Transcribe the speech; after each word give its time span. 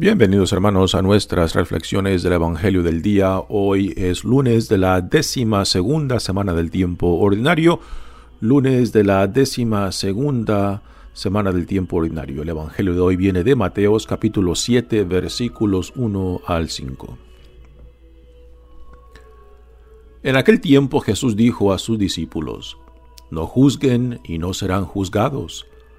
Bienvenidos 0.00 0.52
hermanos 0.52 0.94
a 0.94 1.02
nuestras 1.02 1.56
reflexiones 1.56 2.22
del 2.22 2.34
Evangelio 2.34 2.84
del 2.84 3.02
día. 3.02 3.40
Hoy 3.48 3.92
es 3.96 4.22
lunes 4.22 4.68
de 4.68 4.78
la 4.78 5.00
décima 5.00 5.64
segunda 5.64 6.20
semana 6.20 6.52
del 6.52 6.70
tiempo 6.70 7.18
ordinario. 7.18 7.80
Lunes 8.38 8.92
de 8.92 9.02
la 9.02 9.26
décima 9.26 9.90
segunda 9.90 10.84
semana 11.14 11.50
del 11.50 11.66
tiempo 11.66 11.96
ordinario. 11.96 12.42
El 12.42 12.50
Evangelio 12.50 12.94
de 12.94 13.00
hoy 13.00 13.16
viene 13.16 13.42
de 13.42 13.56
Mateos 13.56 14.06
capítulo 14.06 14.54
7 14.54 15.02
versículos 15.02 15.92
1 15.96 16.42
al 16.46 16.68
5. 16.68 17.18
En 20.22 20.36
aquel 20.36 20.60
tiempo 20.60 21.00
Jesús 21.00 21.34
dijo 21.34 21.72
a 21.72 21.78
sus 21.78 21.98
discípulos, 21.98 22.78
No 23.32 23.48
juzguen 23.48 24.20
y 24.22 24.38
no 24.38 24.54
serán 24.54 24.84
juzgados 24.84 25.66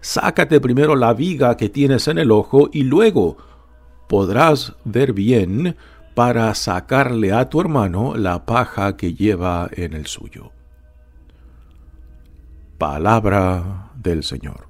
Sácate 0.00 0.60
primero 0.60 0.96
la 0.96 1.14
viga 1.14 1.56
que 1.56 1.68
tienes 1.68 2.08
en 2.08 2.18
el 2.18 2.30
ojo 2.30 2.68
y 2.72 2.84
luego 2.84 3.36
podrás 4.08 4.74
ver 4.84 5.12
bien 5.12 5.76
para 6.14 6.54
sacarle 6.54 7.32
a 7.32 7.48
tu 7.48 7.60
hermano 7.60 8.14
la 8.16 8.44
paja 8.44 8.96
que 8.96 9.14
lleva 9.14 9.68
en 9.72 9.94
el 9.94 10.06
suyo. 10.06 10.52
Palabra 12.78 13.90
del 13.94 14.24
Señor. 14.24 14.68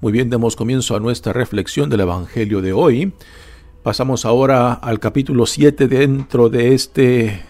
Muy 0.00 0.12
bien, 0.12 0.30
demos 0.30 0.56
comienzo 0.56 0.96
a 0.96 1.00
nuestra 1.00 1.32
reflexión 1.32 1.90
del 1.90 2.00
Evangelio 2.00 2.62
de 2.62 2.72
hoy. 2.72 3.12
Pasamos 3.82 4.24
ahora 4.24 4.72
al 4.72 4.98
capítulo 4.98 5.46
7 5.46 5.88
dentro 5.88 6.48
de 6.48 6.74
este 6.74 7.42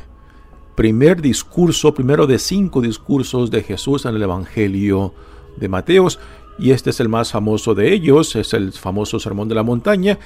primer 0.74 1.22
discurso, 1.22 1.94
primero 1.94 2.26
de 2.26 2.38
cinco 2.38 2.80
discursos 2.80 3.50
de 3.50 3.62
Jesús 3.62 4.04
en 4.04 4.16
el 4.16 4.22
Evangelio 4.22 5.14
de 5.56 5.68
Mateos, 5.68 6.18
y 6.58 6.72
este 6.72 6.90
es 6.90 7.00
el 7.00 7.08
más 7.08 7.32
famoso 7.32 7.74
de 7.74 7.92
ellos, 7.92 8.36
es 8.36 8.52
el 8.54 8.72
famoso 8.72 9.18
Sermón 9.18 9.48
de 9.48 9.54
la 9.54 9.62
Montaña. 9.62 10.18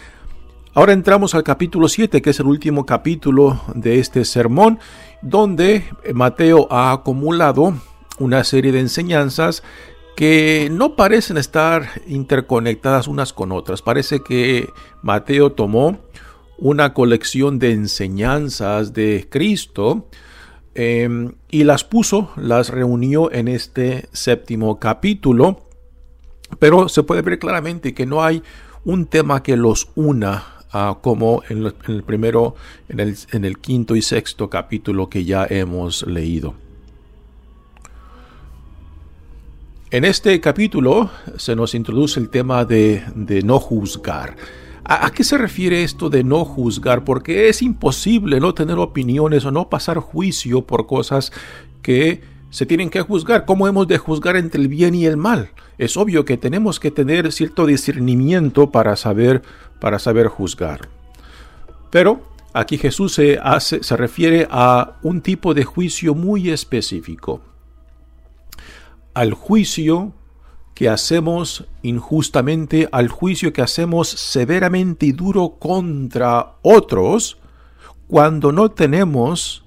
Ahora 0.75 0.93
entramos 0.93 1.35
al 1.37 1.45
capítulo 1.45 1.89
7, 1.89 2.21
que 2.21 2.31
es 2.31 2.41
el 2.41 2.47
último 2.47 2.85
capítulo 2.85 3.61
de 3.75 4.01
este 4.01 4.25
sermón, 4.25 4.81
donde 5.23 5.85
Mateo 6.13 6.67
ha 6.71 6.91
acumulado 6.91 7.75
una 8.19 8.43
serie 8.43 8.73
de 8.73 8.81
enseñanzas 8.81 9.63
que 10.17 10.69
no 10.71 10.97
parecen 10.97 11.37
estar 11.37 11.89
interconectadas 12.07 13.09
unas 13.09 13.33
con 13.33 13.53
otras. 13.53 13.83
Parece 13.83 14.21
que 14.21 14.69
Mateo 15.03 15.53
tomó 15.53 15.99
una 16.59 16.95
colección 16.95 17.59
de 17.59 17.73
enseñanzas 17.73 18.93
de 18.93 19.27
Cristo, 19.29 20.07
Em, 20.75 21.33
y 21.51 21.65
las 21.65 21.85
puso, 21.85 22.33
las 22.37 22.71
reunió 22.71 23.31
en 23.31 23.47
este 23.49 24.09
séptimo 24.13 24.81
capítulo, 24.81 25.63
pero 26.59 26.89
se 26.89 27.05
puede 27.05 27.23
ver 27.23 27.39
claramente 27.39 27.95
que 27.95 28.07
no 28.07 28.25
hay 28.25 28.43
un 28.85 29.07
tema 29.07 29.43
que 29.43 29.57
los 29.57 29.89
una 29.95 30.55
como 31.01 31.43
en, 31.49 31.73
el 31.87 32.03
primero, 32.03 32.57
en 32.89 32.99
el, 32.99 33.17
en 33.31 33.45
el 33.45 33.59
quinto 33.59 33.95
y 33.95 34.03
sexto 34.03 34.51
capítulo 34.51 35.09
que 35.09 35.25
ya 35.25 35.47
hemos 35.49 36.05
leído. 36.05 36.55
En 39.93 40.05
este 40.05 40.41
capítulo 40.41 41.11
se 41.37 41.55
nos 41.55 41.77
introduce 41.77 42.19
el 42.19 42.29
tema 42.29 42.65
de, 42.65 43.05
de 43.15 43.43
no 43.43 43.61
juzgar. 43.61 44.35
¿A, 44.87 45.11
qué 45.13 45.25
se 45.25 45.39
refiere 45.39 45.83
esto 45.83 46.11
de 46.11 46.25
no 46.25 46.45
juzgar? 46.45 47.05
Porque 47.05 47.49
es 47.49 47.63
imposible 47.63 48.39
no 48.39 48.53
tener 48.53 48.79
opiniones 48.79 49.47
o 49.47 49.51
no 49.51 49.71
pasar 49.71 49.99
juicio 49.99 50.67
por 50.67 50.87
cosas 50.87 51.33
que 51.81 52.23
se 52.51 52.67
tienen 52.67 52.91
que 52.91 53.01
juzgar. 53.01 53.47
¿Cómo 53.47 53.67
hemos 53.67 53.89
de 53.89 53.97
juzgar 53.97 54.37
entre 54.37 54.61
el 54.61 54.69
bien 54.69 54.95
y 54.95 55.07
el 55.07 55.17
mal? 55.17 55.51
Es 55.79 55.97
obvio 55.97 56.27
que 56.27 56.37
tenemos 56.37 56.81
que 56.81 56.91
tener 56.91 57.33
cierto 57.33 57.65
discernimiento 57.65 58.71
para 58.71 58.95
saber, 58.97 59.43
para 59.81 59.99
saber 59.99 60.29
juzgar. 60.29 60.89
Pero 61.91 62.21
aquí 62.53 62.77
Jesús 62.77 63.15
se, 63.15 63.39
hace, 63.43 63.83
se 63.83 63.97
refiere 63.97 64.47
a 64.51 64.99
un 65.03 65.23
tipo 65.23 65.55
de 65.55 65.65
juicio 65.65 66.15
muy 66.15 66.51
específico. 66.51 67.41
Al 69.15 69.33
juicio 69.33 70.13
que 70.75 70.89
hacemos 70.89 71.67
injustamente, 71.83 72.89
al 72.91 73.09
juicio 73.09 73.53
que 73.53 73.63
hacemos 73.63 74.09
severamente 74.09 75.07
y 75.07 75.13
duro 75.13 75.57
contra 75.59 76.57
otros, 76.63 77.39
cuando 78.09 78.53
no 78.53 78.71
tenemos 78.73 79.65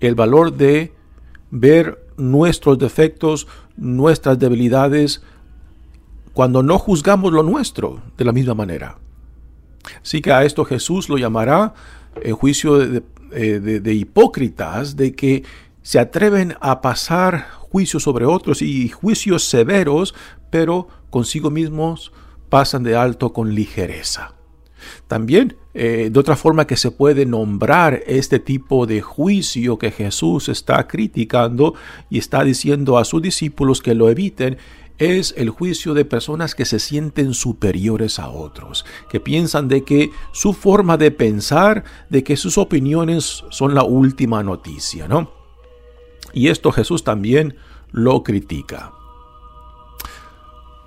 el 0.00 0.14
valor 0.14 0.52
de 0.56 0.92
ver 1.50 2.04
nuestros 2.16 2.78
defectos, 2.78 3.46
nuestras 3.76 4.38
debilidades, 4.38 5.22
cuando 6.34 6.62
no 6.62 6.78
juzgamos 6.78 7.32
lo 7.32 7.42
nuestro 7.42 8.02
de 8.16 8.24
la 8.24 8.32
misma 8.32 8.54
manera. 8.54 8.98
Así 10.02 10.20
que 10.20 10.32
a 10.32 10.44
esto 10.44 10.64
Jesús 10.64 11.08
lo 11.08 11.18
llamará 11.18 11.72
el 12.20 12.32
juicio 12.32 12.78
de, 12.78 13.02
de, 13.30 13.80
de 13.80 13.94
hipócritas, 13.94 14.96
de 14.96 15.14
que 15.14 15.44
se 15.82 15.98
atreven 15.98 16.56
a 16.60 16.80
pasar 16.80 17.57
juicios 17.70 18.02
sobre 18.02 18.26
otros 18.26 18.62
y 18.62 18.88
juicios 18.88 19.44
severos, 19.44 20.14
pero 20.50 20.88
consigo 21.10 21.50
mismos 21.50 22.12
pasan 22.48 22.82
de 22.82 22.96
alto 22.96 23.32
con 23.32 23.54
ligereza. 23.54 24.34
También, 25.06 25.56
eh, 25.74 26.08
de 26.10 26.20
otra 26.20 26.36
forma 26.36 26.66
que 26.66 26.76
se 26.76 26.90
puede 26.90 27.26
nombrar 27.26 28.02
este 28.06 28.38
tipo 28.38 28.86
de 28.86 29.00
juicio 29.00 29.78
que 29.78 29.90
Jesús 29.90 30.48
está 30.48 30.86
criticando 30.86 31.74
y 32.08 32.18
está 32.18 32.44
diciendo 32.44 32.98
a 32.98 33.04
sus 33.04 33.20
discípulos 33.22 33.82
que 33.82 33.94
lo 33.94 34.08
eviten, 34.08 34.58
es 34.98 35.32
el 35.36 35.50
juicio 35.50 35.94
de 35.94 36.04
personas 36.04 36.54
que 36.54 36.64
se 36.64 36.80
sienten 36.80 37.32
superiores 37.32 38.18
a 38.18 38.30
otros, 38.30 38.84
que 39.08 39.20
piensan 39.20 39.68
de 39.68 39.84
que 39.84 40.10
su 40.32 40.52
forma 40.52 40.96
de 40.96 41.12
pensar, 41.12 41.84
de 42.10 42.24
que 42.24 42.36
sus 42.36 42.58
opiniones 42.58 43.44
son 43.50 43.74
la 43.74 43.84
última 43.84 44.42
noticia, 44.42 45.06
¿no? 45.06 45.37
Y 46.32 46.48
esto 46.48 46.72
Jesús 46.72 47.04
también 47.04 47.56
lo 47.90 48.22
critica. 48.22 48.92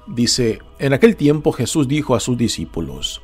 Dice, 0.08 0.62
en 0.80 0.94
aquel 0.94 1.16
tiempo 1.16 1.52
Jesús 1.52 1.88
dijo 1.88 2.16
a 2.16 2.20
sus 2.20 2.38
discípulos, 2.38 3.22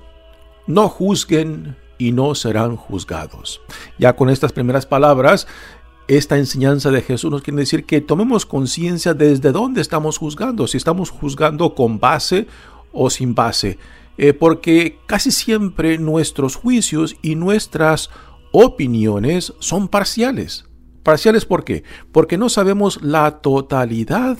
no 0.67 0.89
juzguen 0.89 1.75
y 1.97 2.11
no 2.11 2.35
serán 2.35 2.75
juzgados. 2.75 3.61
Ya 3.97 4.15
con 4.15 4.29
estas 4.29 4.53
primeras 4.53 4.85
palabras, 4.85 5.47
esta 6.07 6.37
enseñanza 6.37 6.91
de 6.91 7.01
Jesús 7.01 7.31
nos 7.31 7.41
quiere 7.41 7.59
decir 7.59 7.85
que 7.85 7.99
tomemos 8.01 8.45
conciencia 8.45 9.13
desde 9.13 9.51
dónde 9.51 9.81
estamos 9.81 10.17
juzgando, 10.17 10.67
si 10.67 10.77
estamos 10.77 11.09
juzgando 11.09 11.75
con 11.75 11.99
base 11.99 12.47
o 12.93 13.09
sin 13.09 13.35
base, 13.35 13.77
eh, 14.17 14.33
porque 14.33 14.99
casi 15.05 15.31
siempre 15.31 15.97
nuestros 15.97 16.55
juicios 16.55 17.17
y 17.21 17.35
nuestras 17.35 18.09
opiniones 18.51 19.53
son 19.59 19.87
parciales. 19.87 20.66
Parciales 21.07 21.45
¿por 21.45 21.63
qué? 21.63 21.85
Porque 22.11 22.37
no 22.37 22.49
sabemos 22.49 23.01
la 23.01 23.39
totalidad 23.39 24.37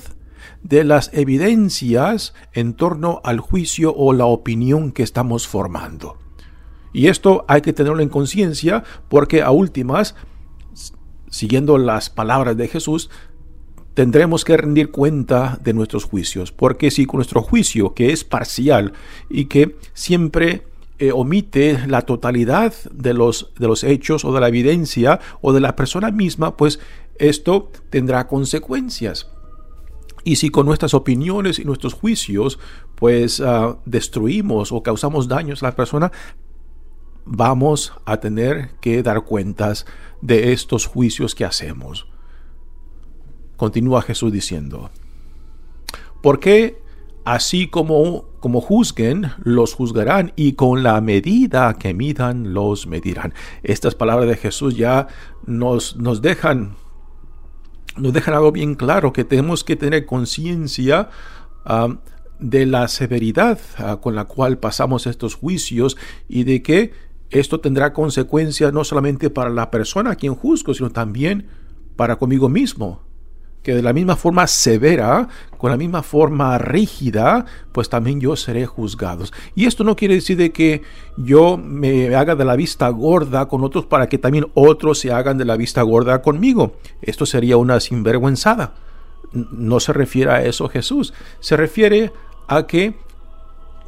de 0.64 0.84
las 0.84 1.10
evidencias 1.14 2.34
en 2.52 2.74
torno 2.74 3.22
al 3.24 3.40
juicio 3.40 3.96
o 3.96 4.12
la 4.12 4.26
opinión 4.26 4.92
que 4.92 5.02
estamos 5.02 5.48
formando. 5.48 6.18
Y 6.92 7.08
esto 7.08 7.46
hay 7.48 7.62
que 7.62 7.72
tenerlo 7.72 8.02
en 8.02 8.10
conciencia 8.10 8.84
porque 9.08 9.44
a 9.44 9.52
últimas, 9.52 10.16
siguiendo 11.30 11.78
las 11.78 12.10
palabras 12.10 12.58
de 12.58 12.68
Jesús, 12.68 13.10
tendremos 13.94 14.44
que 14.44 14.58
rendir 14.58 14.92
cuenta 14.92 15.62
de 15.64 15.72
nuestros 15.72 16.04
juicios, 16.04 16.52
porque 16.52 16.92
si 16.92 17.06
con 17.06 17.20
nuestro 17.20 17.44
juicio, 17.44 17.94
que 17.94 18.12
es 18.12 18.26
parcial 18.26 18.92
y 19.30 19.46
que 19.46 19.78
siempre 19.94 20.68
eh, 21.00 21.12
omite 21.12 21.88
la 21.88 22.02
totalidad 22.02 22.74
de 22.92 23.14
los, 23.14 23.54
de 23.60 23.68
los 23.68 23.84
hechos 23.84 24.26
o 24.26 24.34
de 24.34 24.40
la 24.40 24.48
evidencia 24.48 25.20
o 25.42 25.54
de 25.54 25.60
la 25.60 25.76
persona 25.76 26.12
misma, 26.12 26.58
pues 26.58 26.80
esto 27.20 27.72
tendrá 27.90 28.28
consecuencias. 28.28 29.30
Y 30.24 30.38
si 30.38 30.50
con 30.50 30.66
nuestras 30.66 30.94
opiniones 30.94 31.60
y 31.60 31.66
nuestros 31.66 31.94
juicios, 31.94 32.60
pues 32.96 33.40
ah, 33.40 33.78
destruimos 33.86 34.72
o 34.72 34.84
causamos 34.84 35.28
daños 35.28 35.64
a 35.64 35.68
la 35.68 35.76
persona, 35.76 36.12
vamos 37.26 37.94
a 38.06 38.18
tener 38.18 38.72
que 38.82 39.04
dar 39.04 39.24
cuentas 39.24 39.86
de 40.22 40.52
estos 40.52 40.86
juicios 40.86 41.36
que 41.36 41.46
hacemos. 41.46 42.08
Continúa 43.56 44.02
Jesús 44.02 44.32
diciendo, 44.32 44.90
¿por 46.22 46.40
qué 46.40 46.82
así 47.28 47.68
como, 47.68 48.27
como 48.40 48.62
juzguen, 48.62 49.32
los 49.44 49.74
juzgarán, 49.74 50.34
y 50.36 50.54
con 50.54 50.84
la 50.84 51.00
medida 51.02 51.74
que 51.76 51.94
midan, 51.94 52.54
los 52.54 52.88
medirán. 52.88 53.34
Estas 53.64 53.96
palabras 53.96 54.28
de 54.28 54.38
Jesús 54.38 54.76
ya 54.76 55.08
nos, 55.46 55.96
nos 55.98 56.22
dejan 56.22 56.76
nos 57.98 58.14
dejan 58.14 58.36
algo 58.36 58.52
bien 58.52 58.76
claro, 58.76 59.12
que 59.12 59.24
tenemos 59.24 59.64
que 59.64 59.76
tener 59.76 60.06
conciencia 60.06 61.10
de 62.40 62.66
la 62.66 62.88
severidad 62.88 63.60
ah, 63.78 63.98
con 64.00 64.16
la 64.16 64.26
cual 64.26 64.60
pasamos 64.60 65.08
estos 65.08 65.36
juicios 65.36 65.98
y 66.30 66.44
de 66.44 66.62
que 66.62 66.94
esto 67.30 67.60
tendrá 67.60 67.92
consecuencias 67.92 68.72
no 68.72 68.84
solamente 68.84 69.30
para 69.30 69.50
la 69.50 69.70
persona 69.70 70.12
a 70.12 70.16
quien 70.16 70.36
juzgo, 70.36 70.74
sino 70.74 70.92
también 70.92 71.48
para 71.96 72.18
conmigo 72.18 72.48
mismo 72.48 73.07
que 73.68 73.76
de 73.76 73.82
la 73.82 73.92
misma 73.92 74.16
forma 74.16 74.48
severa, 74.48 75.28
con 75.58 75.72
la 75.72 75.76
misma 75.76 76.02
forma 76.02 76.58
rígida, 76.58 77.46
pues 77.74 77.90
también 77.90 78.22
yo 78.22 78.38
seré 78.38 78.66
juzgado. 78.66 79.26
Y 79.56 79.66
esto 79.66 79.84
no 79.84 79.98
quiere 79.98 80.14
decir 80.14 80.38
de 80.38 80.54
que 80.54 80.84
yo 81.18 81.58
me 81.58 82.16
haga 82.16 82.36
de 82.36 82.46
la 82.46 82.56
vista 82.56 82.88
gorda 82.88 83.50
con 83.50 83.66
otros 83.66 83.86
para 83.86 84.08
que 84.08 84.20
también 84.20 84.48
otros 84.54 85.00
se 85.00 85.12
hagan 85.12 85.38
de 85.38 85.44
la 85.44 85.58
vista 85.58 85.82
gorda 85.82 86.22
conmigo. 86.22 86.78
Esto 87.02 87.26
sería 87.26 87.58
una 87.58 87.82
sinvergüenzada. 87.82 88.72
No 89.34 89.82
se 89.82 89.92
refiere 89.92 90.32
a 90.32 90.46
eso 90.46 90.70
Jesús. 90.70 91.14
Se 91.42 91.58
refiere 91.58 92.14
a 92.48 92.68
que 92.68 92.96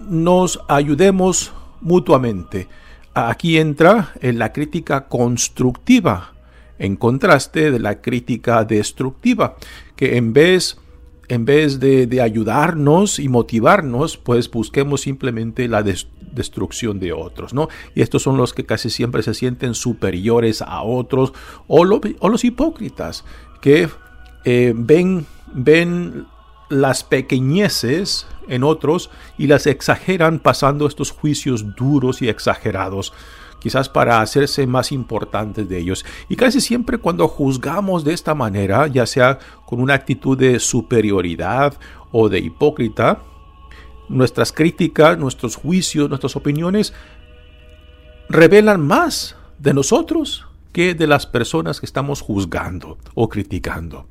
nos 0.01 0.59
ayudemos 0.67 1.53
mutuamente. 1.79 2.67
Aquí 3.13 3.57
entra 3.57 4.11
en 4.19 4.39
la 4.39 4.51
crítica 4.51 5.07
constructiva 5.07 6.33
en 6.79 6.95
contraste 6.95 7.71
de 7.71 7.79
la 7.79 8.01
crítica 8.01 8.63
destructiva, 8.63 9.57
que 9.95 10.17
en 10.17 10.33
vez, 10.33 10.77
en 11.27 11.45
vez 11.45 11.79
de, 11.79 12.21
ayudarnos 12.21 13.19
y 13.19 13.27
motivarnos, 13.29 14.17
pues 14.17 14.49
busquemos 14.49 15.01
simplemente 15.01 15.67
la 15.67 15.83
destrucción 15.83 16.99
de 16.99 17.13
otros, 17.13 17.53
¿no? 17.53 17.67
Y 17.93 18.01
estos 18.01 18.23
son 18.23 18.37
los 18.37 18.53
que 18.53 18.65
casi 18.65 18.89
siempre 18.89 19.21
se 19.21 19.33
sienten 19.33 19.75
superiores 19.75 20.61
a 20.61 20.81
otros, 20.81 21.33
o, 21.67 21.83
los 21.83 22.43
hipócritas, 22.45 23.25
que 23.61 23.89
eh, 24.45 24.73
ven, 24.75 25.25
ven 25.53 26.25
las 26.69 27.03
pequeñeces 27.03 28.25
en 28.47 28.63
otros 28.63 29.09
y 29.37 29.47
las 29.47 29.67
exageran 29.67 30.39
pasando 30.39 30.87
estos 30.87 31.11
juicios 31.11 31.75
duros 31.75 32.21
y 32.21 32.29
exagerados 32.29 33.13
quizás 33.59 33.89
para 33.89 34.21
hacerse 34.21 34.65
más 34.67 34.91
importantes 34.91 35.67
de 35.67 35.77
ellos. 35.77 36.05
Y 36.27 36.35
casi 36.35 36.61
siempre 36.61 36.97
cuando 36.97 37.27
juzgamos 37.27 38.03
de 38.03 38.13
esta 38.13 38.35
manera, 38.35 38.87
ya 38.87 39.05
sea 39.05 39.39
con 39.65 39.81
una 39.81 39.93
actitud 39.93 40.37
de 40.37 40.59
superioridad 40.59 41.73
o 42.11 42.29
de 42.29 42.39
hipócrita, 42.39 43.19
nuestras 44.07 44.51
críticas, 44.51 45.17
nuestros 45.17 45.55
juicios, 45.55 46.09
nuestras 46.09 46.35
opiniones 46.35 46.93
revelan 48.27 48.85
más 48.85 49.35
de 49.59 49.73
nosotros 49.73 50.45
que 50.71 50.93
de 50.93 51.07
las 51.07 51.25
personas 51.25 51.79
que 51.79 51.85
estamos 51.85 52.21
juzgando 52.21 52.97
o 53.15 53.29
criticando. 53.29 54.07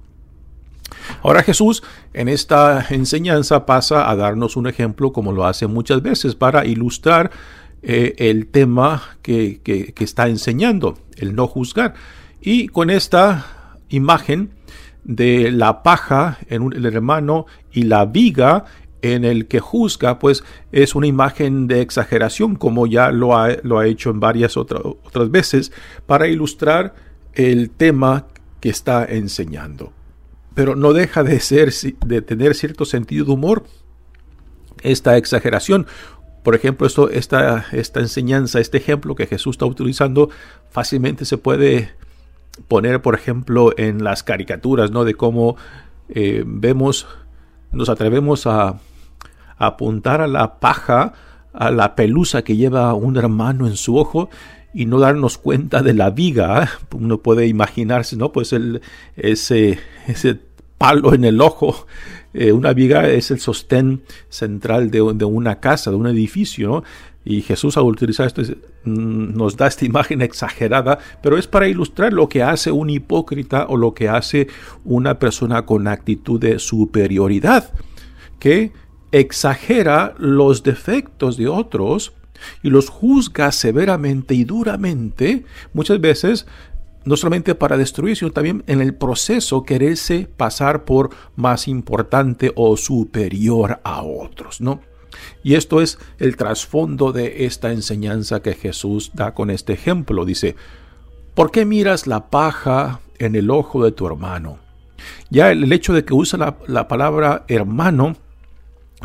Ahora 1.22 1.42
Jesús 1.42 1.82
en 2.12 2.28
esta 2.28 2.86
enseñanza 2.90 3.66
pasa 3.66 4.10
a 4.10 4.16
darnos 4.16 4.56
un 4.56 4.66
ejemplo 4.66 5.12
como 5.12 5.32
lo 5.32 5.46
hace 5.46 5.66
muchas 5.66 6.02
veces 6.02 6.34
para 6.34 6.64
ilustrar 6.64 7.30
eh, 7.82 8.14
el 8.18 8.48
tema 8.48 9.18
que, 9.22 9.60
está 9.98 10.28
enseñando, 10.28 10.98
el 11.16 11.34
no 11.34 11.46
juzgar. 11.46 11.94
Y 12.40 12.68
con 12.68 12.90
esta 12.90 13.76
imagen 13.88 14.50
de 15.04 15.50
la 15.50 15.82
paja 15.82 16.38
en 16.48 16.72
el 16.72 16.86
hermano 16.86 17.46
y 17.72 17.82
la 17.82 18.04
viga 18.04 18.64
en 19.00 19.24
el 19.24 19.46
que 19.46 19.60
juzga, 19.60 20.18
pues 20.18 20.42
es 20.72 20.94
una 20.94 21.06
imagen 21.06 21.68
de 21.68 21.80
exageración, 21.80 22.56
como 22.56 22.86
ya 22.86 23.10
lo 23.12 23.36
ha, 23.36 23.86
hecho 23.86 24.10
en 24.10 24.18
varias 24.18 24.56
otras 24.56 25.30
veces, 25.30 25.72
para 26.06 26.26
ilustrar 26.26 26.94
el 27.34 27.70
tema 27.70 28.26
que 28.60 28.70
está 28.70 29.04
enseñando. 29.04 29.92
Pero 30.54 30.74
no 30.74 30.92
deja 30.92 31.22
de 31.22 31.38
ser, 31.38 31.72
de 32.04 32.22
tener 32.22 32.56
cierto 32.56 32.84
sentido 32.84 33.26
de 33.26 33.32
humor 33.32 33.64
esta 34.82 35.16
exageración, 35.16 35.86
por 36.42 36.54
ejemplo, 36.54 36.86
esto, 36.86 37.10
esta, 37.10 37.66
esta 37.72 38.00
enseñanza, 38.00 38.60
este 38.60 38.78
ejemplo 38.78 39.14
que 39.14 39.26
Jesús 39.26 39.54
está 39.54 39.66
utilizando, 39.66 40.30
fácilmente 40.70 41.24
se 41.24 41.38
puede 41.38 41.90
poner, 42.66 43.02
por 43.02 43.14
ejemplo, 43.14 43.72
en 43.76 44.02
las 44.02 44.22
caricaturas, 44.22 44.90
¿no? 44.90 45.04
De 45.04 45.14
cómo 45.14 45.56
eh, 46.08 46.42
vemos, 46.46 47.06
nos 47.72 47.88
atrevemos 47.88 48.46
a, 48.46 48.80
apuntar 49.58 50.20
a 50.20 50.26
la 50.26 50.60
paja, 50.60 51.14
a 51.52 51.70
la 51.70 51.96
pelusa 51.96 52.42
que 52.42 52.56
lleva 52.56 52.94
un 52.94 53.16
hermano 53.16 53.66
en 53.66 53.76
su 53.76 53.96
ojo 53.96 54.30
y 54.72 54.86
no 54.86 55.00
darnos 55.00 55.36
cuenta 55.38 55.82
de 55.82 55.94
la 55.94 56.10
viga. 56.10 56.68
Uno 56.94 57.18
puede 57.18 57.46
imaginarse, 57.46 58.16
¿no? 58.16 58.32
Pues 58.32 58.52
el, 58.52 58.80
ese, 59.16 59.80
ese 60.06 60.38
palo 60.78 61.12
en 61.12 61.24
el 61.24 61.40
ojo 61.40 61.86
eh, 62.34 62.52
una 62.52 62.72
viga 62.72 63.08
es 63.08 63.30
el 63.30 63.40
sostén 63.40 64.02
central 64.28 64.90
de, 64.90 65.00
una 65.00 65.60
casa, 65.60 65.90
de 65.90 65.96
un 65.96 66.06
edificio, 66.06 66.84
Y 67.24 67.42
Jesús 67.42 67.76
al 67.76 67.84
utilizar 67.84 68.26
esto 68.26 68.42
mm, 68.42 69.36
nos 69.36 69.56
da 69.56 69.66
esta 69.66 69.84
imagen 69.84 70.22
exagerada, 70.22 70.98
pero 71.22 71.38
es 71.38 71.46
para 71.46 71.68
ilustrar 71.68 72.12
lo 72.12 72.28
que 72.28 72.42
hace 72.42 72.70
un 72.70 72.90
hipócrita 72.90 73.66
o 73.68 73.76
lo 73.76 73.94
que 73.94 74.08
hace 74.08 74.48
una 74.84 75.18
persona 75.18 75.64
con 75.66 75.88
actitud 75.88 76.40
de 76.40 76.58
superioridad, 76.58 77.72
que 78.38 78.72
exagera 79.10 80.14
los 80.18 80.62
defectos 80.62 81.36
de 81.36 81.48
otros 81.48 82.12
y 82.62 82.70
los 82.70 82.88
juzga 82.88 83.52
severamente 83.52 84.34
y 84.34 84.44
duramente, 84.44 85.44
muchas 85.72 86.00
veces 86.00 86.46
no 87.08 87.16
solamente 87.16 87.54
para 87.54 87.78
destruir, 87.78 88.16
sino 88.16 88.32
también 88.32 88.62
en 88.66 88.82
el 88.82 88.94
proceso 88.94 89.62
quererse 89.62 90.28
pasar 90.36 90.84
por 90.84 91.08
más 91.36 91.66
importante 91.66 92.52
o 92.54 92.76
superior 92.76 93.80
a 93.82 94.02
otros, 94.02 94.60
¿no? 94.60 94.82
Y 95.42 95.54
esto 95.54 95.80
es 95.80 95.98
el 96.18 96.36
trasfondo 96.36 97.12
de 97.12 97.46
esta 97.46 97.72
enseñanza 97.72 98.42
que 98.42 98.52
Jesús 98.52 99.12
da 99.14 99.32
con 99.32 99.48
este 99.48 99.72
ejemplo. 99.72 100.26
Dice, 100.26 100.54
¿por 101.34 101.50
qué 101.50 101.64
miras 101.64 102.06
la 102.06 102.28
paja 102.28 103.00
en 103.18 103.36
el 103.36 103.50
ojo 103.50 103.82
de 103.82 103.92
tu 103.92 104.06
hermano? 104.06 104.58
Ya 105.30 105.50
el 105.50 105.72
hecho 105.72 105.94
de 105.94 106.04
que 106.04 106.12
usa 106.12 106.58
la, 106.66 106.88
palabra 106.88 107.46
hermano 107.48 108.16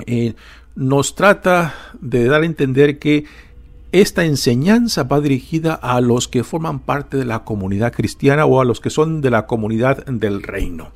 eh, 0.06 0.34
nos 0.76 1.16
trata 1.16 1.74
de 2.02 2.26
dar 2.26 2.42
a 2.42 2.46
entender 2.46 3.00
que 3.00 3.24
esta 3.94 4.26
enseñanza 4.26 5.04
va 5.04 5.22
dirigida 5.22 5.76
a 5.76 6.02
los 6.02 6.28
que 6.28 6.44
forman 6.44 6.80
parte 6.80 7.16
de 7.16 7.26
la 7.26 7.44
comunidad 7.44 7.94
cristiana 7.94 8.48
o 8.48 8.60
a 8.60 8.66
los 8.66 8.82
que 8.82 8.90
son 8.90 9.22
de 9.22 9.30
la 9.30 9.46
comunidad 9.46 10.04
del 10.08 10.42
reino. 10.42 10.92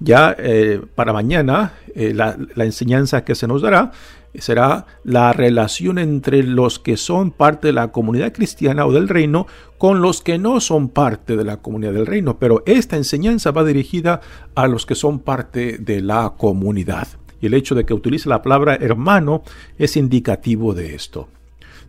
Ya 0.00 0.36
eh, 0.38 0.82
para 0.94 1.14
mañana 1.14 1.72
eh, 1.94 2.12
la, 2.14 2.36
enseñanza 2.56 3.24
que 3.24 3.34
se 3.34 3.46
nos 3.46 3.62
dará 3.62 3.92
será 4.34 4.84
la 5.02 5.32
relación 5.32 5.98
entre 5.98 6.42
los 6.42 6.78
que 6.78 6.98
son 6.98 7.30
parte 7.30 7.68
de 7.68 7.72
la 7.72 7.88
comunidad 7.88 8.34
cristiana 8.34 8.84
o 8.84 8.92
del 8.92 9.08
reino 9.08 9.46
con 9.78 10.02
los 10.02 10.20
que 10.20 10.36
no 10.36 10.60
son 10.60 10.90
parte 10.90 11.38
de 11.38 11.44
la 11.44 11.56
comunidad 11.56 11.94
del 11.94 12.06
reino. 12.06 12.38
Pero 12.38 12.62
esta 12.66 12.98
enseñanza 12.98 13.50
va 13.50 13.64
dirigida 13.64 14.20
a 14.54 14.68
los 14.68 14.84
que 14.84 14.94
son 14.94 15.20
parte 15.20 15.78
de 15.78 16.02
la 16.02 16.34
comunidad. 16.36 17.08
Y 17.40 17.46
el 17.46 17.54
hecho 17.54 17.74
de 17.74 17.86
que 17.86 17.94
utilice 17.94 18.28
la 18.28 18.42
palabra 18.42 18.74
hermano 18.74 19.42
es 19.78 19.96
indicativo 19.96 20.74
de 20.74 20.94
esto. 20.94 21.28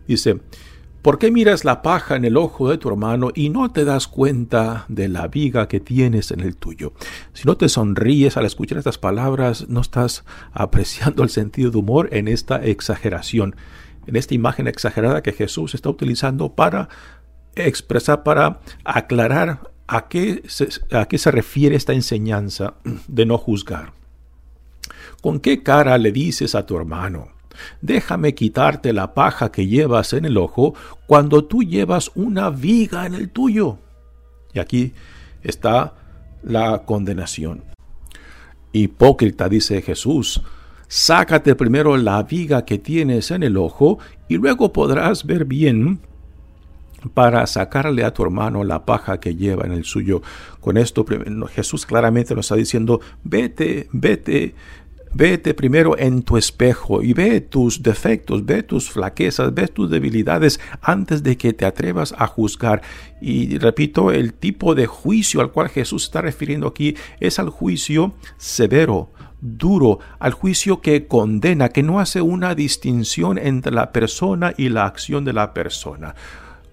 Dice, 0.06 0.40
¿por 1.02 1.18
qué 1.18 1.30
miras 1.30 1.64
la 1.64 1.82
paja 1.82 2.16
en 2.16 2.24
el 2.24 2.36
ojo 2.36 2.70
de 2.70 2.78
tu 2.78 2.88
hermano 2.88 3.30
y 3.34 3.48
no 3.48 3.70
te 3.72 3.84
das 3.84 4.08
cuenta 4.08 4.84
de 4.88 5.08
la 5.08 5.28
viga 5.28 5.68
que 5.68 5.80
tienes 5.80 6.30
en 6.30 6.40
el 6.40 6.56
tuyo? 6.56 6.92
Si 7.32 7.44
no 7.44 7.56
te 7.56 7.68
sonríes 7.68 8.36
al 8.36 8.46
escuchar 8.46 8.78
estas 8.78 8.98
palabras, 8.98 9.68
no 9.68 9.80
estás 9.80 10.24
apreciando 10.52 11.22
el 11.22 11.30
sentido 11.30 11.70
de 11.70 11.78
humor 11.78 12.08
en 12.12 12.28
esta 12.28 12.64
exageración, 12.64 13.56
en 14.06 14.16
esta 14.16 14.34
imagen 14.34 14.66
exagerada 14.66 15.22
que 15.22 15.32
Jesús 15.32 15.74
está 15.74 15.88
utilizando 15.88 16.54
para 16.54 16.88
expresar, 17.54 18.22
para 18.22 18.60
aclarar 18.84 19.72
¿a 19.86 20.08
qué, 20.08 20.42
se, 20.46 20.68
¿a 20.90 21.06
qué 21.06 21.18
se 21.18 21.30
refiere 21.30 21.76
esta 21.76 21.92
enseñanza 21.92 22.74
de 23.08 23.26
no 23.26 23.38
juzgar? 23.38 23.92
¿Con 25.20 25.38
qué 25.38 25.62
cara 25.62 25.98
le 25.98 26.12
dices 26.12 26.54
a 26.54 26.66
tu 26.66 26.76
hermano? 26.76 27.28
Déjame 27.80 28.34
quitarte 28.34 28.92
la 28.92 29.14
paja 29.14 29.52
que 29.52 29.66
llevas 29.66 30.12
en 30.12 30.24
el 30.24 30.36
ojo 30.36 30.74
cuando 31.06 31.44
tú 31.44 31.62
llevas 31.62 32.10
una 32.14 32.50
viga 32.50 33.06
en 33.06 33.14
el 33.14 33.30
tuyo. 33.30 33.78
Y 34.52 34.58
aquí 34.58 34.92
está 35.42 35.94
la 36.42 36.82
condenación. 36.84 37.64
Hipócrita, 38.72 39.48
dice 39.48 39.82
Jesús, 39.82 40.42
sácate 40.88 41.54
primero 41.54 41.96
la 41.96 42.22
viga 42.22 42.64
que 42.64 42.78
tienes 42.78 43.30
en 43.30 43.42
el 43.42 43.56
ojo 43.56 43.98
y 44.28 44.36
luego 44.36 44.72
podrás 44.72 45.24
ver 45.26 45.44
bien 45.44 46.00
para 47.14 47.46
sacarle 47.46 48.04
a 48.04 48.12
tu 48.12 48.22
hermano 48.22 48.64
la 48.64 48.84
paja 48.84 49.20
que 49.20 49.34
lleva 49.34 49.64
en 49.66 49.72
el 49.72 49.84
suyo. 49.84 50.22
Con 50.60 50.76
esto 50.76 51.04
Jesús 51.50 51.86
claramente 51.86 52.34
nos 52.34 52.46
está 52.46 52.56
diciendo, 52.56 53.00
vete, 53.24 53.88
vete, 53.92 54.54
Vete 55.14 55.52
primero 55.52 55.98
en 55.98 56.22
tu 56.22 56.38
espejo 56.38 57.02
y 57.02 57.12
ve 57.12 57.42
tus 57.42 57.82
defectos, 57.82 58.46
ve 58.46 58.62
tus 58.62 58.90
flaquezas, 58.90 59.52
ve 59.52 59.68
tus 59.68 59.90
debilidades 59.90 60.58
antes 60.80 61.22
de 61.22 61.36
que 61.36 61.52
te 61.52 61.66
atrevas 61.66 62.14
a 62.16 62.26
juzgar. 62.26 62.80
Y 63.20 63.58
repito, 63.58 64.10
el 64.10 64.32
tipo 64.32 64.74
de 64.74 64.86
juicio 64.86 65.42
al 65.42 65.52
cual 65.52 65.68
Jesús 65.68 66.04
está 66.04 66.22
refiriendo 66.22 66.66
aquí 66.66 66.96
es 67.20 67.38
al 67.38 67.50
juicio 67.50 68.14
severo, 68.38 69.10
duro, 69.42 69.98
al 70.18 70.32
juicio 70.32 70.80
que 70.80 71.06
condena, 71.06 71.68
que 71.68 71.82
no 71.82 72.00
hace 72.00 72.22
una 72.22 72.54
distinción 72.54 73.36
entre 73.36 73.70
la 73.70 73.92
persona 73.92 74.54
y 74.56 74.70
la 74.70 74.86
acción 74.86 75.26
de 75.26 75.34
la 75.34 75.52
persona. 75.52 76.14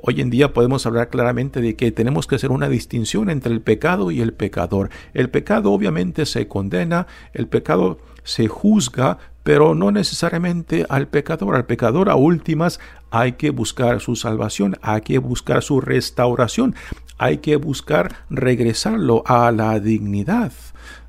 Hoy 0.02 0.22
en 0.22 0.30
día 0.30 0.54
podemos 0.54 0.86
hablar 0.86 1.10
claramente 1.10 1.60
de 1.60 1.76
que 1.76 1.92
tenemos 1.92 2.26
que 2.26 2.36
hacer 2.36 2.52
una 2.52 2.70
distinción 2.70 3.30
entre 3.30 3.52
el 3.52 3.62
pecado 3.62 4.12
y 4.12 4.22
el 4.22 4.32
pecador. 4.34 4.90
El 5.14 5.30
pecado 5.30 5.74
obviamente 5.74 6.26
se 6.26 6.48
condena, 6.48 7.06
el 7.34 7.48
pecado 7.48 8.00
se 8.24 8.48
juzga, 8.48 9.18
pero 9.44 9.76
no 9.76 9.92
necesariamente 9.92 10.86
al 10.88 11.10
pecador. 11.10 11.54
Al 11.54 11.66
pecador 11.66 12.10
a 12.10 12.16
últimas 12.16 12.80
hay 13.12 13.34
que 13.34 13.50
buscar 13.50 14.00
su 14.00 14.16
salvación, 14.16 14.78
hay 14.82 15.02
que 15.02 15.18
buscar 15.18 15.64
su 15.64 15.82
restauración, 15.82 16.76
hay 17.18 17.40
que 17.40 17.58
buscar 17.58 18.16
regresarlo 18.30 19.24
a 19.26 19.52
la 19.52 19.82
dignidad 19.82 20.54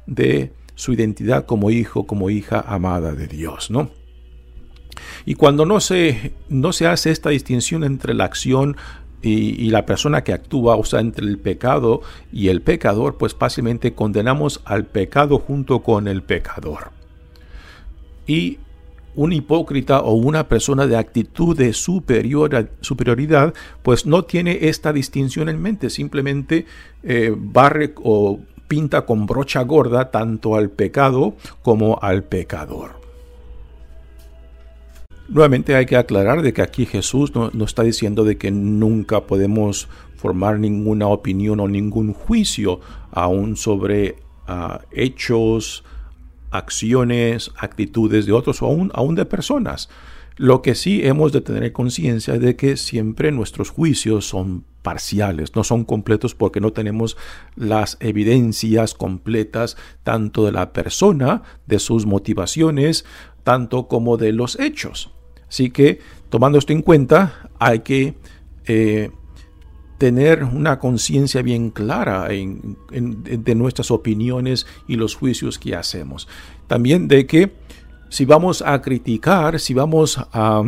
de 0.06 0.52
su 0.74 0.92
identidad 0.94 1.46
como 1.46 1.70
hijo, 1.70 2.08
como 2.08 2.28
hija 2.28 2.64
amada 2.66 3.12
de 3.12 3.28
Dios, 3.28 3.70
¿no? 3.70 3.99
Y 5.24 5.34
cuando 5.34 5.66
no 5.66 5.80
se, 5.80 6.32
no 6.48 6.72
se 6.72 6.86
hace 6.86 7.10
esta 7.10 7.30
distinción 7.30 7.84
entre 7.84 8.14
la 8.14 8.24
acción 8.24 8.76
y, 9.22 9.70
la 9.70 9.84
persona 9.84 10.24
que 10.24 10.32
actúa, 10.32 10.76
o 10.76 10.84
sea, 10.84 11.00
entre 11.00 11.26
el 11.26 11.38
pecado 11.38 12.00
y 12.32 12.48
el 12.48 12.62
pecador, 12.62 13.18
pues 13.18 13.34
fácilmente 13.34 13.92
condenamos 13.92 14.62
al 14.64 14.86
pecado 14.86 15.38
junto 15.38 15.80
con 15.82 16.08
el 16.08 16.22
pecador. 16.22 16.90
Y 18.26 18.58
un 19.16 19.32
hipócrita 19.32 20.00
o 20.00 20.14
una 20.14 20.48
persona 20.48 20.86
de 20.86 20.96
actitud 20.96 21.56
de 21.56 21.72
superior, 21.72 22.70
superioridad, 22.80 23.52
pues 23.82 24.06
no 24.06 24.24
tiene 24.24 24.68
esta 24.68 24.92
distinción 24.92 25.48
en 25.48 25.60
mente, 25.60 25.90
simplemente 25.90 26.66
eh, 27.02 27.34
barre 27.36 27.92
o 28.02 28.40
pinta 28.68 29.04
con 29.04 29.26
brocha 29.26 29.62
gorda 29.62 30.10
tanto 30.10 30.54
al 30.54 30.70
pecado 30.70 31.34
como 31.62 31.98
al 32.00 32.22
pecador. 32.22 32.99
Nuevamente 35.30 35.76
hay 35.76 35.86
que 35.86 35.96
aclarar 35.96 36.42
de 36.42 36.52
que 36.52 36.60
aquí 36.60 36.86
Jesús 36.86 37.32
no, 37.36 37.52
está 37.64 37.84
diciendo 37.84 38.24
de 38.24 38.36
que 38.36 38.50
nunca 38.50 39.28
podemos 39.28 39.88
formar 40.16 40.58
ninguna 40.58 41.06
opinión 41.06 41.60
o 41.60 41.68
ningún 41.68 42.12
juicio 42.12 42.80
aún 43.12 43.56
sobre 43.56 44.16
ah, 44.48 44.80
hechos, 44.90 45.84
acciones, 46.50 47.52
actitudes 47.56 48.26
de 48.26 48.32
otros 48.32 48.60
o 48.60 48.66
aún, 48.66 48.90
aún 48.92 49.14
de 49.14 49.24
personas. 49.24 49.88
Lo 50.36 50.62
que 50.62 50.74
sí 50.74 51.06
hemos 51.06 51.30
de 51.30 51.42
tener 51.42 51.72
conciencia 51.72 52.36
de 52.36 52.56
que 52.56 52.76
siempre 52.76 53.30
nuestros 53.30 53.70
juicios 53.70 54.26
son 54.26 54.64
parciales, 54.82 55.54
no 55.54 55.62
son 55.62 55.84
completos 55.84 56.34
porque 56.34 56.60
no 56.60 56.72
tenemos 56.72 57.16
las 57.54 57.98
evidencias 58.00 58.94
completas 58.94 59.76
tanto 60.02 60.44
de 60.44 60.50
la 60.50 60.72
persona, 60.72 61.42
de 61.68 61.78
sus 61.78 62.04
motivaciones, 62.04 63.04
tanto 63.44 63.86
como 63.86 64.16
de 64.16 64.32
los 64.32 64.58
hechos. 64.58 65.12
Así 65.50 65.70
que, 65.70 65.98
tomando 66.30 66.58
esto 66.58 66.72
en 66.72 66.80
cuenta, 66.80 67.50
hay 67.58 67.80
que 67.80 68.14
eh, 68.64 69.10
tener 69.98 70.44
una 70.44 70.78
conciencia 70.78 71.42
bien 71.42 71.70
clara 71.70 72.28
de 72.28 73.54
nuestras 73.54 73.90
opiniones 73.90 74.66
y 74.88 74.94
los 74.96 75.14
juicios 75.16 75.58
que 75.58 75.74
hacemos. 75.74 76.28
También 76.68 77.08
de 77.08 77.26
que 77.26 77.52
si 78.08 78.24
vamos 78.24 78.62
a 78.62 78.80
criticar, 78.80 79.60
si 79.60 79.74
vamos 79.74 80.18
a, 80.32 80.62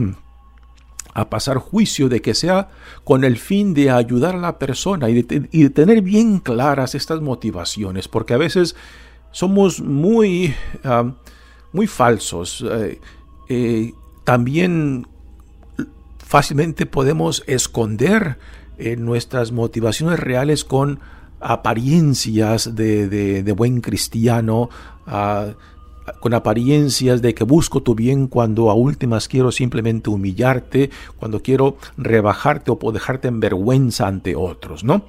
a 1.15 1.31
pasar 1.31 1.59
juicio, 1.59 2.09
de 2.09 2.21
que 2.21 2.35
sea 2.35 2.71
con 3.05 3.25
el 3.25 3.37
fin 3.37 3.75
de 3.75 3.91
ayudar 3.91 4.35
a 4.35 4.39
la 4.39 4.59
persona 4.59 5.11
y 5.11 5.23
de, 5.23 5.71
tener 5.71 6.03
bien 6.03 6.41
claras 6.41 6.95
estas 6.95 7.21
motivaciones, 7.21 8.09
porque 8.09 8.35
a 8.35 8.39
veces 8.39 8.75
somos 9.31 9.81
muy, 9.81 10.55
ah, 10.85 11.15
muy 11.73 11.87
falsos. 11.87 12.65
Eh, 12.69 13.01
eh, 13.49 13.93
también 14.25 15.07
fácilmente 16.19 16.87
podemos 16.87 17.45
esconder 17.47 18.39
eh, 18.79 18.97
nuestras 18.97 19.53
motivaciones 19.53 20.19
reales 20.19 20.65
con 20.65 21.01
apariencias 21.41 22.75
de, 22.75 23.55
buen 23.57 23.81
cristiano, 23.81 24.71
ah, 25.07 25.49
con 26.21 26.35
apariencias 26.35 27.21
de 27.21 27.35
que 27.35 27.45
busco 27.45 27.83
tu 27.83 27.95
bien 27.95 28.29
cuando 28.29 28.71
a 28.71 28.75
últimas 28.75 29.29
quiero 29.29 29.53
simplemente 29.53 30.11
humillarte, 30.11 30.91
cuando 31.17 31.43
quiero 31.43 31.77
rebajarte 31.97 32.71
o 32.71 32.93
dejarte 32.93 33.29
en 33.29 33.41
vergüenza 33.41 34.07
ante 34.07 34.35
otros, 34.35 34.85
¿no? 34.85 35.05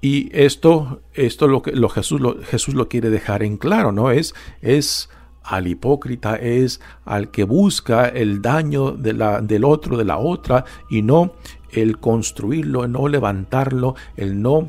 Y 0.00 0.30
esto, 0.32 1.00
esto 1.14 1.46
lo 1.46 1.62
que 1.62 1.72
lo 1.72 1.88
Jesús, 1.88 2.20
lo, 2.20 2.42
Jesús 2.42 2.74
lo 2.74 2.88
quiere 2.88 3.10
dejar 3.10 3.42
en 3.44 3.56
claro, 3.56 3.92
¿no? 3.92 4.10
Es, 4.10 4.34
es 4.60 5.08
al 5.44 5.66
hipócrita 5.66 6.36
es 6.36 6.80
al 7.04 7.30
que 7.30 7.44
busca 7.44 8.08
el 8.08 8.42
daño 8.42 8.92
de 8.92 9.12
la, 9.12 9.40
del 9.40 9.64
otro, 9.64 9.96
de 9.96 10.04
la 10.04 10.18
otra, 10.18 10.64
y 10.88 11.02
no 11.02 11.32
el 11.70 11.98
construirlo, 11.98 12.84
el 12.84 12.92
no 12.92 13.08
levantarlo, 13.08 13.94
el 14.16 14.40
no 14.42 14.68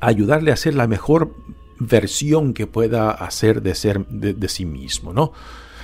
ayudarle 0.00 0.52
a 0.52 0.56
ser 0.56 0.74
la 0.74 0.86
mejor 0.86 1.34
versión 1.78 2.54
que 2.54 2.66
pueda 2.66 3.10
hacer 3.10 3.62
de 3.62 3.74
ser 3.74 4.06
de, 4.06 4.48
sí 4.48 4.64
mismo, 4.64 5.12
¿no? 5.12 5.32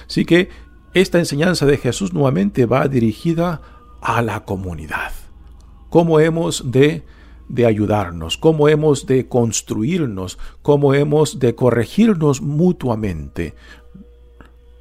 Así 0.06 0.24
que 0.24 0.48
esta 0.94 1.18
enseñanza 1.18 1.66
de 1.66 1.78
Jesús 1.78 2.12
nuevamente 2.12 2.66
va 2.66 2.88
dirigida 2.88 3.62
a 4.00 4.22
la 4.22 4.44
comunidad. 4.44 5.12
¿Cómo 5.88 6.20
hemos 6.20 6.70
de 6.70 7.02
de 7.52 7.66
ayudarnos, 7.66 8.38
cómo 8.38 8.66
hemos 8.70 9.04
de 9.06 9.28
construirnos, 9.28 10.38
cómo 10.62 10.94
hemos 10.94 11.38
de 11.38 11.54
corregirnos 11.54 12.40
mutuamente, 12.40 13.54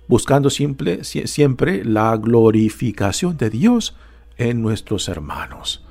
buscando 0.08 0.50
siempre, 0.50 1.84
la 1.84 2.16
glorificación 2.16 3.36
de 3.36 3.50
Dios 3.50 3.98
en 4.38 4.62
nuestros 4.62 5.10
hermanos. 5.10 5.84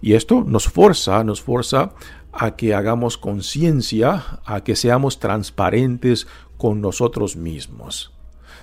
Y 0.00 0.14
esto 0.14 0.42
nos 0.46 0.64
forza, 0.64 1.22
nos 1.24 1.42
forza 1.42 1.92
a 2.32 2.56
que 2.56 2.74
hagamos 2.74 3.18
conciencia, 3.18 4.40
a 4.46 4.64
que 4.64 4.76
seamos 4.76 5.20
transparentes 5.20 6.26
con 6.56 6.80
nosotros 6.80 7.36
mismos, 7.36 8.12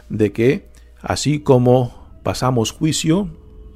de 0.10 0.32
que 0.32 0.70
así 1.00 1.42
como 1.42 2.10
pasamos 2.24 2.72
juicio, 2.72 3.30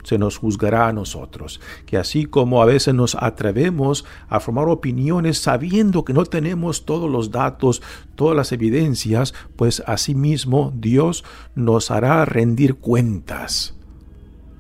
se 0.06 0.18
nos 0.18 0.38
juzgará 0.38 0.88
a 0.88 0.94
nosotros, 0.94 1.60
que 1.86 1.98
así 1.98 2.26
como 2.26 2.62
a 2.62 2.66
veces 2.66 2.94
nos 2.94 3.16
atrevemos 3.16 4.06
a 4.30 4.40
formar 4.40 4.70
opiniones 4.70 5.40
sabiendo 5.40 6.06
que 6.06 6.14
no 6.14 6.26
tenemos 6.26 6.86
todos 6.86 7.12
los 7.12 7.32
datos, 7.32 7.82
todas 8.16 8.38
las 8.38 8.52
evidencias, 8.52 9.34
pues 9.56 9.84
asimismo 9.86 10.72
Dios 10.76 11.26
nos 11.56 11.92
hará 11.92 12.24
rendir 12.26 12.76
cuentas 12.76 13.76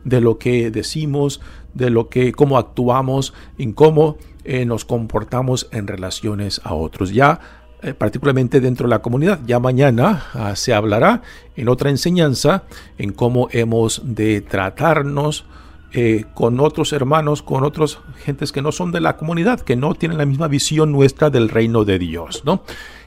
de 0.04 0.22
lo 0.22 0.38
que 0.38 0.72
decimos, 0.72 1.42
de 1.74 1.90
lo 1.90 2.10
que 2.10 2.32
cómo 2.32 2.58
actuamos, 2.58 3.34
en 3.58 3.74
cómo 3.74 4.18
eh, 4.44 4.66
nos 4.66 4.86
comportamos 4.86 5.68
en 5.72 5.88
relaciones 5.88 6.62
a 6.64 6.74
otros. 6.74 7.12
Ya 7.12 7.65
eh, 7.82 7.94
particularmente 7.94 8.62
dentro 8.62 8.88
de 8.88 8.92
la 8.92 9.02
comunidad. 9.02 9.40
Ya 9.46 9.60
mañana 9.60 10.26
ah, 10.34 10.56
se 10.56 10.74
hablará 10.74 11.22
en 11.56 11.70
otra 11.70 11.90
enseñanza 11.90 12.64
en 12.98 13.12
cómo 13.12 13.48
hemos 13.52 14.02
de 14.04 14.42
tratarnos 14.42 15.46
eh, 15.94 16.26
con 16.34 16.60
otros 16.60 16.92
hermanos, 16.94 17.42
con 17.42 17.64
otras 17.64 18.00
gentes 18.24 18.52
que 18.52 18.62
no 18.62 18.72
son 18.72 18.92
de 18.92 19.02
la 19.02 19.16
comunidad, 19.16 19.62
que 19.62 19.76
no 19.76 19.94
tienen 19.94 20.18
la 20.18 20.26
misma 20.26 20.48
visión 20.48 20.92
nuestra 20.92 21.30
del 21.30 21.48
reino 21.48 21.86
de 21.86 22.00
Dios, 22.00 22.44
¿no? 22.46 22.64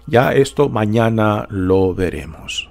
Ya 0.06 0.32
esto 0.32 0.70
mañana 0.70 1.46
lo 1.50 1.94
veremos. 1.94 2.70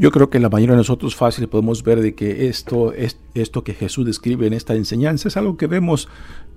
Yo 0.00 0.12
creo 0.12 0.30
que 0.30 0.38
la 0.38 0.48
mayoría 0.48 0.74
de 0.74 0.78
nosotros 0.78 1.16
fácil 1.16 1.48
podemos 1.48 1.82
ver 1.82 2.00
de 2.00 2.14
que 2.14 2.46
esto, 2.46 2.92
es, 2.92 3.18
esto 3.34 3.64
que 3.64 3.74
Jesús 3.74 4.06
describe 4.06 4.46
en 4.46 4.52
esta 4.52 4.76
enseñanza 4.76 5.26
es 5.26 5.36
algo 5.36 5.56
que 5.56 5.66
vemos 5.66 6.08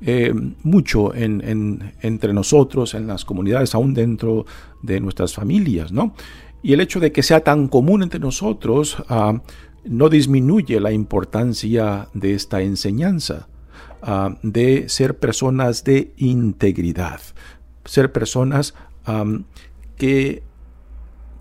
eh, 0.04 0.32
mucho 0.62 1.16
en, 1.16 1.92
entre 2.02 2.34
nosotros, 2.34 2.94
en 2.94 3.08
las 3.08 3.26
comunidades, 3.26 3.74
aún 3.74 3.96
dentro 3.96 4.46
de 4.84 5.00
nuestras 5.00 5.34
familias, 5.34 5.92
¿no? 5.92 6.14
Y 6.62 6.74
el 6.74 6.82
hecho 6.82 7.00
de 7.00 7.12
que 7.12 7.24
sea 7.24 7.40
tan 7.40 7.68
común 7.68 8.04
entre 8.04 8.20
nosotros 8.20 8.98
ah, 9.10 9.42
no 9.86 10.10
disminuye 10.10 10.80
la 10.80 10.92
importancia 10.92 12.10
de 12.14 12.36
esta 12.36 12.62
enseñanza, 12.62 13.48
ah, 14.04 14.38
de 14.44 14.88
ser 14.88 15.18
personas 15.18 15.84
de 15.84 16.14
integridad, 16.18 17.22
ser 17.86 18.12
personas 18.12 18.76
que 19.98 20.44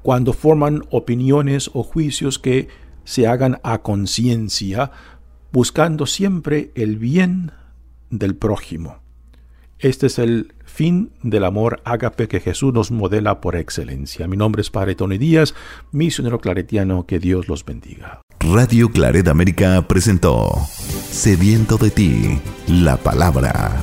cuando 0.02 0.32
forman 0.32 0.82
opiniones 0.90 1.70
o 1.74 1.82
juicios 1.82 2.38
que 2.38 2.68
se 3.04 3.26
hagan 3.26 3.58
a 3.62 3.82
conciencia, 3.82 4.92
buscando 5.52 6.06
siempre 6.06 6.70
el 6.74 6.96
bien 6.96 7.52
del 8.10 8.36
prójimo. 8.36 8.98
Este 9.78 10.08
es 10.08 10.18
el 10.18 10.52
fin 10.64 11.12
del 11.22 11.44
amor 11.44 11.80
ágape 11.84 12.28
que 12.28 12.40
Jesús 12.40 12.72
nos 12.72 12.90
modela 12.90 13.40
por 13.40 13.56
excelencia. 13.56 14.28
Mi 14.28 14.36
nombre 14.36 14.60
es 14.60 14.70
Padre 14.70 14.94
Tony 14.94 15.16
Díaz, 15.16 15.54
misionero 15.90 16.38
claretiano, 16.38 17.06
que 17.06 17.18
Dios 17.18 17.48
los 17.48 17.64
bendiga. 17.64 18.20
Radio 18.40 18.90
Claret 18.90 19.28
América 19.28 19.86
presentó 19.88 20.50
Sediento 21.10 21.76
de 21.78 21.90
ti, 21.90 22.40
la 22.68 22.96
palabra 22.96 23.82